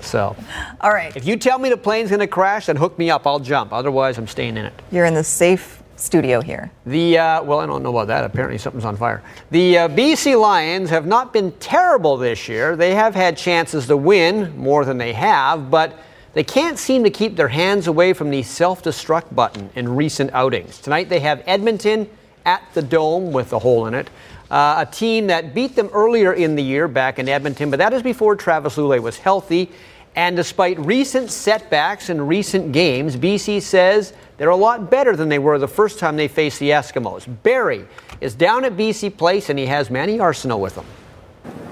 [0.05, 0.37] so,
[0.81, 1.15] All right.
[1.17, 3.27] if you tell me the plane's going to crash, then hook me up.
[3.27, 3.73] I'll jump.
[3.73, 4.83] Otherwise, I'm staying in it.
[4.91, 6.71] You're in the safe studio here.
[6.87, 8.25] The uh, well, I don't know about that.
[8.25, 9.23] Apparently, something's on fire.
[9.51, 12.77] The uh, BC Lions have not been terrible this year.
[12.77, 15.99] They have had chances to win more than they have, but
[16.33, 20.81] they can't seem to keep their hands away from the self-destruct button in recent outings.
[20.81, 22.09] Tonight, they have Edmonton
[22.45, 24.11] at the Dome with a hole in it.
[24.51, 27.93] Uh, a team that beat them earlier in the year back in Edmonton, but that
[27.93, 29.71] is before Travis Lulay was healthy.
[30.17, 35.41] And despite recent setbacks in recent games, BC says they're a lot better than they
[35.41, 37.27] were the first time they faced the Eskimos.
[37.43, 37.87] Barry
[38.21, 40.85] is down at BC Place and he has Manny Arceneaux with him.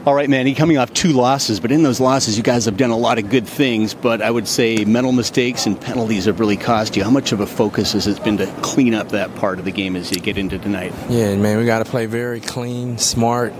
[0.05, 2.91] All right, Manny, coming off two losses, but in those losses, you guys have done
[2.91, 6.57] a lot of good things, but I would say mental mistakes and penalties have really
[6.57, 7.05] cost you.
[7.05, 9.71] How much of a focus has it been to clean up that part of the
[9.71, 10.93] game as you get into tonight?
[11.09, 13.55] Yeah, man, we got to play very clean, smart,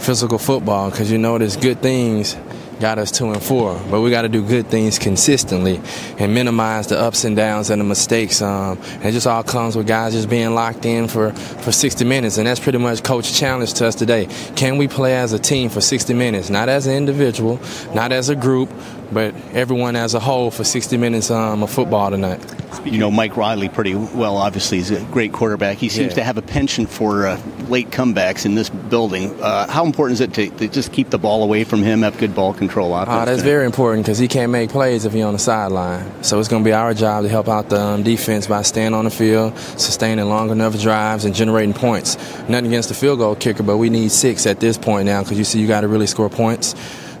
[0.00, 2.36] physical football because you know there's good things
[2.80, 5.80] got us two and four, but we got to do good things consistently
[6.18, 8.42] and minimize the ups and downs and the mistakes.
[8.42, 12.04] Um, and it just all comes with guys just being locked in for, for 60
[12.04, 14.26] minutes, and that's pretty much coach challenge to us today.
[14.56, 17.60] Can we play as a team for 60 minutes, not as an individual,
[17.94, 18.70] not as a group,
[19.12, 22.40] but everyone as a whole for 60 minutes um, of football tonight.
[22.84, 24.36] You know Mike Reilly pretty well.
[24.36, 25.78] Obviously, he's a great quarterback.
[25.78, 26.16] He seems Yeah.
[26.16, 29.34] to have a penchant for uh, late comebacks in this building.
[29.40, 32.18] Uh, how important is it to, to just keep the ball away from him, have
[32.18, 32.92] good ball control?
[32.92, 33.42] Uh, that's tonight?
[33.42, 36.22] very important because he can't make plays if he's on the sideline.
[36.24, 38.92] So it's going to be our job to help out the um, defense by staying
[38.92, 42.16] on the field, sustaining long enough drives, and generating points.
[42.48, 45.38] Nothing against the field goal kicker, but we need six at this point now because
[45.38, 46.74] you see you got to really score points.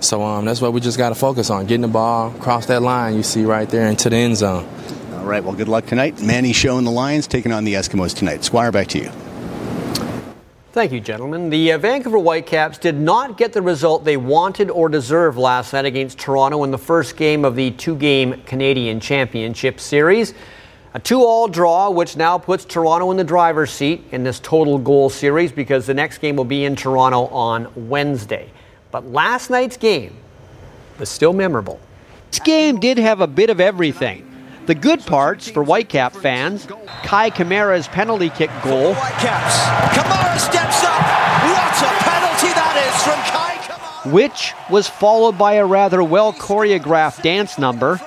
[0.04, 2.82] So um, that's what we just got to focus on: getting the ball across that
[2.82, 4.68] line you see right there into the end zone.
[5.14, 5.42] All right.
[5.42, 6.20] Well, good luck tonight.
[6.20, 8.44] Manny showing the Lions taking on the Eskimos tonight.
[8.44, 9.10] Squire, back to you.
[10.72, 11.50] Thank you, gentlemen.
[11.50, 15.84] The uh, Vancouver Whitecaps did not get the result they wanted or deserved last night
[15.84, 20.34] against Toronto in the first game of the two game Canadian Championship Series.
[20.92, 24.78] A two all draw, which now puts Toronto in the driver's seat in this total
[24.78, 28.50] goal series because the next game will be in Toronto on Wednesday.
[28.94, 30.14] But last night's game
[31.00, 31.80] was still memorable.
[32.30, 34.24] This game did have a bit of everything.
[34.66, 36.66] The good parts for Whitecap fans
[37.02, 38.94] Kei Kamara's penalty kick goal.
[38.94, 39.98] Caps.
[39.98, 41.02] Kamara steps up.
[41.42, 47.20] What a penalty that is from Kei which was followed by a rather well choreographed
[47.22, 48.00] dance number.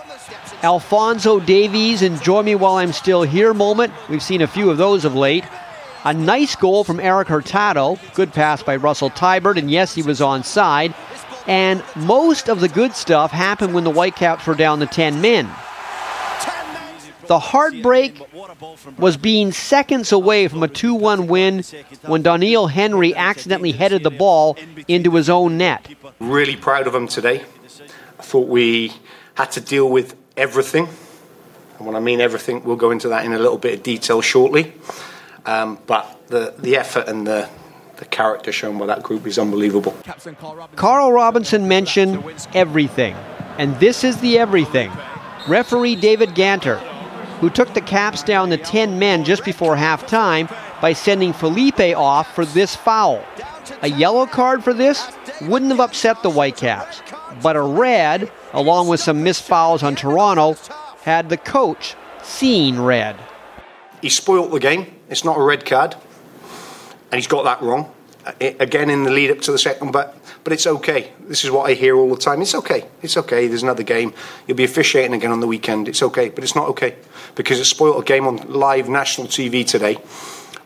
[0.64, 3.92] Alphonso Davies, enjoy me while I'm still here moment.
[4.08, 5.44] We've seen a few of those of late.
[6.08, 8.00] A nice goal from Erik Hurtado.
[8.14, 10.96] Good pass by Russell Teibert, and yes, he was onside.
[11.48, 15.50] And most of the good stuff happened when the Whitecaps were down to 10 men.
[17.26, 18.22] The heartbreak
[18.98, 21.62] was being seconds away from a 2 1 win
[22.06, 24.56] when Doneil Henry accidentally headed the ball
[24.88, 25.94] into his own net.
[26.22, 27.44] Really proud of them today.
[28.18, 28.94] I thought we
[29.36, 30.88] had to deal with everything.
[31.78, 34.22] And when I mean everything, we'll go into that in a little bit of detail
[34.22, 34.74] shortly.
[35.48, 37.50] Um, but the, the effort and the,
[37.96, 39.96] the character shown by that group is unbelievable.
[40.76, 42.24] Carl Robinson mentioned
[42.54, 43.16] everything.
[43.58, 44.92] And this is the everything.
[45.48, 46.80] Referee David Gantar.
[47.40, 52.34] who took the Caps down to 10 men just before halftime by sending Felipe off
[52.36, 53.24] for this foul.
[53.82, 55.10] A yellow card for this
[55.42, 57.02] wouldn't have upset the Whitecaps,
[57.42, 60.56] but a red, along with some missed fouls on Toronto,
[61.04, 63.16] had the coach seeing red.
[64.02, 64.97] He spoilt the game.
[65.10, 65.96] It's not a red card,
[67.12, 67.92] and he's got that wrong.
[68.26, 71.12] Uh, Again, in the lead up to the second, but but it's okay.
[71.28, 72.42] This is what I hear all the time.
[72.42, 72.86] It's okay.
[73.02, 73.48] It's okay.
[73.48, 74.14] There's another game.
[74.48, 75.90] You'll be officiating again on the weekend.
[75.90, 76.96] It's okay, but it's not okay
[77.36, 79.98] because it spoilt a game on live national TV today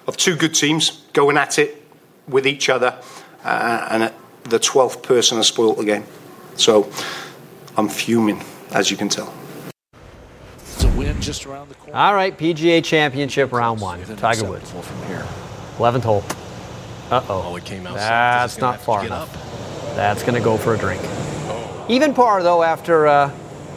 [0.08, 1.84] of two good teams going at it
[2.28, 2.98] with each other,
[3.44, 4.14] uh, and
[4.44, 6.04] the twelfth person has spoilt the game.
[6.56, 6.92] So
[7.78, 9.34] I'm fuming, as you can tell.
[11.02, 11.96] It's win just around the corner.
[11.96, 14.02] All right, PGA Championship round one.
[14.18, 14.70] Tiger Woods.
[14.72, 15.26] From here.
[15.78, 16.24] 11th hole.
[17.10, 17.44] Uh oh.
[17.48, 17.96] Oh, it came out.
[17.96, 19.32] That's not far enough.
[19.96, 21.02] That's going to go for a drink.
[21.90, 23.30] Even par, though, after uh,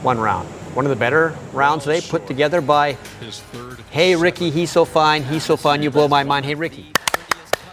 [0.03, 0.49] one round.
[0.75, 3.79] One of the better rounds today, put together by His third.
[3.91, 6.45] Hey Ricky, he's so fine, he's so fun, you blow my mind.
[6.45, 6.91] Hey Ricky.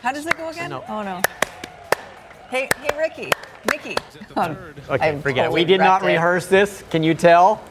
[0.03, 0.71] How does it go again?
[0.71, 1.19] Oh no.
[2.51, 3.31] Hey, hey, Ricky,
[3.69, 3.97] Mickey.
[4.35, 4.55] Oh,
[4.89, 5.51] Okay, I'm forget it.
[5.51, 6.83] We did not rehearse this.
[6.89, 7.61] Can you tell?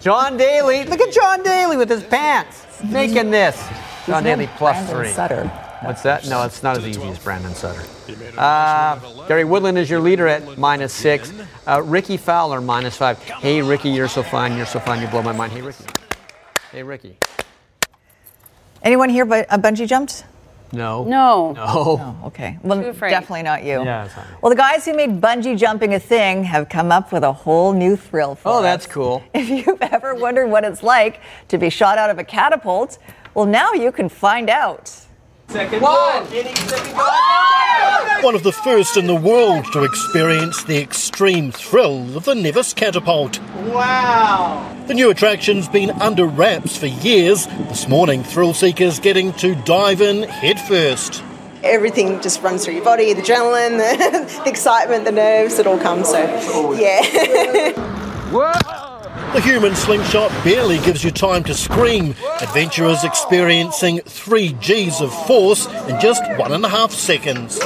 [0.00, 0.84] John Daly.
[0.84, 3.62] Look at John Daly with his pants making this.
[4.06, 5.12] John Daly plus Brandon three.
[5.12, 5.46] Sutter.
[5.82, 6.26] What's that?
[6.28, 7.82] No, it's not as easy as Brandon Sutter.
[8.38, 11.32] Uh, Gary Woodland is your leader at minus six.
[11.66, 13.18] Uh, Rickie Fowler minus five.
[13.22, 14.56] Hey Ricky, you're so fine.
[14.56, 15.00] You're so fine.
[15.02, 15.52] You blow my mind.
[15.52, 15.84] Hey Ricky.
[16.72, 17.18] Hey Ricky.
[18.82, 20.24] Anyone here but a bungee jumped?
[20.74, 21.04] No.
[21.04, 21.52] No.
[21.52, 21.64] No.
[21.66, 22.58] Oh, okay.
[22.62, 23.10] Well, Too afraid.
[23.10, 23.84] definitely not you.
[23.84, 24.36] Yeah, it's not me.
[24.42, 27.72] Well, the guys who made bungee jumping a thing have come up with a whole
[27.72, 28.62] new thrill for Oh, us.
[28.62, 29.22] that's cool.
[29.34, 32.98] If you've ever wondered what it's like to be shot out of a catapult,
[33.34, 34.92] well, now you can find out.
[35.48, 36.24] Second one.
[38.22, 42.72] One of the first in the world to experience the extreme thrill of the Nevis
[42.74, 43.40] catapult.
[43.66, 44.74] Wow.
[44.86, 47.46] The new attraction's been under wraps for years.
[47.46, 51.22] This morning, thrill seekers getting to dive in headfirst.
[51.62, 55.78] Everything just runs through your body, the adrenaline, the, the excitement, the nerves, it all
[55.78, 56.08] comes.
[56.08, 57.72] So, yeah.
[59.34, 62.14] The human slingshot barely gives you time to scream.
[62.40, 67.58] Adventurers experiencing three G's of force in just one and a half seconds.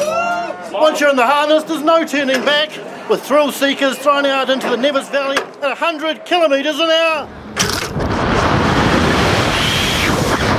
[0.72, 2.70] Once you're in the harness, there's no turning back,
[3.10, 7.28] with thrill seekers thrown out into the Nevis Valley at 100 kilometres an hour.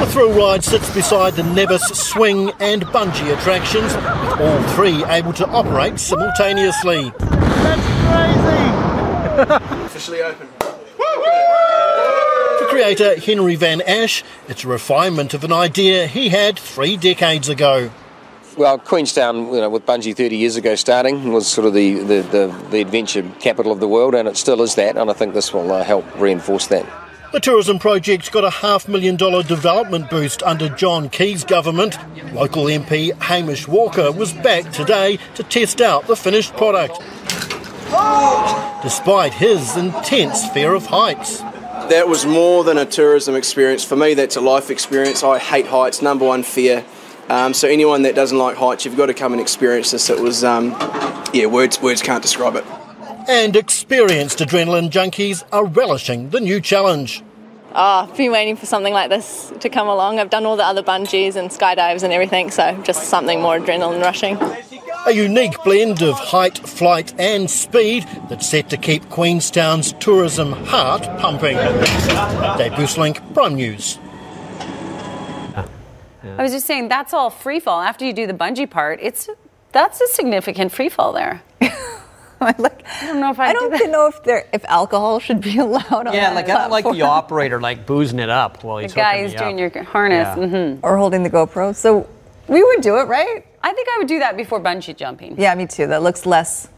[0.06, 5.34] The thrill ride sits beside the Nevis swing and bungee attractions, with all three able
[5.34, 7.12] to operate simultaneously.
[7.18, 7.82] That's
[9.42, 9.86] crazy!
[9.86, 10.59] Officially open.
[12.80, 17.92] Creator Henry Van Asch, it's a refinement of an idea he had three decades ago.
[18.56, 22.22] Well, Queenstown, you know, with Bungee 30 years ago starting, was sort of the, the,
[22.22, 25.34] the, the adventure capital of the world, and it still is that, and I think
[25.34, 26.86] this will uh, help reinforce that.
[27.34, 31.98] The tourism project's got a half million dollar development boost under John Key's government.
[32.34, 36.98] Local MP Hamish Walker was back today to test out the finished product.
[38.82, 41.44] Despite his intense fear of heights.
[41.90, 43.84] That was more than a tourism experience.
[43.84, 45.24] For me, that's a life experience.
[45.24, 46.86] I hate heights, number one fear.
[47.30, 50.10] Um, so anyone that doesn't like heights, you've got to come and experience this.
[50.10, 50.76] It was, um,
[51.34, 52.66] yeah, words words can't describe it.
[53.28, 57.24] And experienced adrenaline junkies are relishing the new challenge.
[57.72, 60.20] Oh, I've been waiting for something like this to come along.
[60.20, 64.02] I've done all the other bungees and skydives and everything, so just something more adrenaline
[64.02, 64.38] rushing.
[65.10, 71.02] A unique blend of height, flight, and speed that's set to keep Queenstown's tourism heart
[71.20, 71.58] pumping.
[71.58, 73.98] Dave Goosselink, Prime News.
[76.24, 77.82] I was just saying that's all free fall.
[77.82, 79.28] After you do the bungee part, it's
[79.72, 81.42] that's a significant free fall there.
[82.42, 82.52] I
[83.02, 86.14] don't know if I, I don't know if there if alcohol should be allowed on
[86.14, 88.94] Yeah, that like I don't like the operator like boozing it up while The he's
[88.94, 89.74] guy hooking who's me doing up.
[89.76, 90.44] your harness, Yeah.
[90.46, 90.80] mhm.
[90.84, 91.74] or holding the GoPro.
[91.76, 92.08] So
[92.48, 93.44] we would do it, right?
[93.62, 95.40] I think I would do that before bungee jumping.
[95.40, 95.88] Yeah, me too.
[95.88, 96.70] That looks less.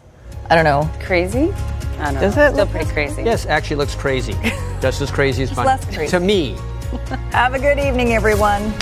[0.49, 0.89] I don't know.
[1.03, 1.51] Crazy?
[1.99, 2.43] I don't Does know.
[2.45, 3.23] it Still look pretty crazy.
[3.23, 4.33] Yes, actually looks crazy.
[4.81, 5.65] Just as crazy as Just fun.
[5.67, 6.09] less crazy.
[6.11, 6.57] To me.
[7.31, 8.73] Have a good evening, everyone.